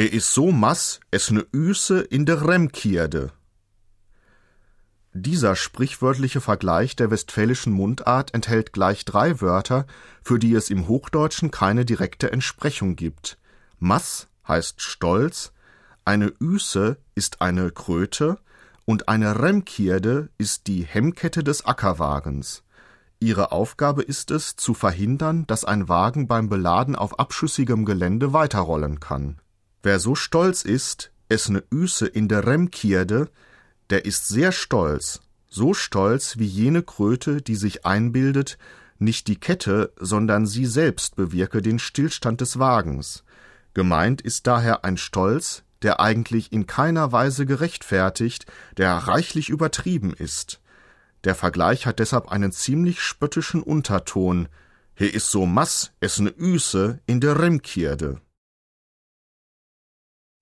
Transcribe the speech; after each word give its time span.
He 0.00 0.06
is 0.06 0.32
so 0.32 0.50
mass, 0.50 0.98
es 1.10 1.30
ne 1.30 1.44
Üse 1.52 2.00
in 2.00 2.24
der 2.24 2.48
Remkierde. 2.48 3.32
Dieser 5.12 5.54
sprichwörtliche 5.56 6.40
Vergleich 6.40 6.96
der 6.96 7.10
westfälischen 7.10 7.74
Mundart 7.74 8.32
enthält 8.32 8.72
gleich 8.72 9.04
drei 9.04 9.42
Wörter, 9.42 9.86
für 10.22 10.38
die 10.38 10.54
es 10.54 10.70
im 10.70 10.88
Hochdeutschen 10.88 11.50
keine 11.50 11.84
direkte 11.84 12.32
Entsprechung 12.32 12.96
gibt. 12.96 13.36
Mass 13.78 14.28
heißt 14.48 14.80
Stolz, 14.80 15.52
eine 16.06 16.32
Üse 16.40 16.96
ist 17.14 17.42
eine 17.42 17.70
Kröte 17.70 18.38
und 18.86 19.06
eine 19.10 19.38
Remkierde 19.38 20.30
ist 20.38 20.66
die 20.66 20.82
Hemmkette 20.82 21.44
des 21.44 21.66
Ackerwagens. 21.66 22.62
Ihre 23.18 23.52
Aufgabe 23.52 24.00
ist 24.00 24.30
es, 24.30 24.56
zu 24.56 24.72
verhindern, 24.72 25.46
dass 25.46 25.66
ein 25.66 25.90
Wagen 25.90 26.26
beim 26.26 26.48
Beladen 26.48 26.96
auf 26.96 27.18
abschüssigem 27.18 27.84
Gelände 27.84 28.32
weiterrollen 28.32 28.98
kann. 28.98 29.42
Wer 29.82 29.98
so 29.98 30.14
stolz 30.14 30.62
ist, 30.62 31.10
es 31.28 31.48
ne 31.48 31.62
Üse 31.72 32.06
in 32.06 32.28
der 32.28 32.46
Remkierde, 32.46 33.30
der 33.88 34.04
ist 34.04 34.28
sehr 34.28 34.52
stolz, 34.52 35.20
so 35.48 35.74
stolz 35.74 36.38
wie 36.38 36.46
jene 36.46 36.82
Kröte, 36.82 37.40
die 37.40 37.56
sich 37.56 37.86
einbildet, 37.86 38.58
nicht 38.98 39.26
die 39.28 39.40
Kette, 39.40 39.92
sondern 39.96 40.46
sie 40.46 40.66
selbst 40.66 41.16
bewirke 41.16 41.62
den 41.62 41.78
Stillstand 41.78 42.42
des 42.42 42.58
Wagens. 42.58 43.24
Gemeint 43.72 44.20
ist 44.20 44.46
daher 44.46 44.84
ein 44.84 44.98
Stolz, 44.98 45.62
der 45.80 46.00
eigentlich 46.00 46.52
in 46.52 46.66
keiner 46.66 47.10
Weise 47.12 47.46
gerechtfertigt, 47.46 48.44
der 48.76 48.92
reichlich 48.92 49.48
übertrieben 49.48 50.12
ist. 50.12 50.60
Der 51.24 51.34
Vergleich 51.34 51.86
hat 51.86 51.98
deshalb 51.98 52.28
einen 52.28 52.52
ziemlich 52.52 53.00
spöttischen 53.00 53.62
Unterton. 53.62 54.48
He 54.94 55.06
is 55.06 55.30
so 55.30 55.46
mass, 55.46 55.92
es 56.00 56.18
ne 56.18 56.30
Üse 56.30 57.00
in 57.06 57.20
der 57.20 57.38
Remkierde. 57.38 58.20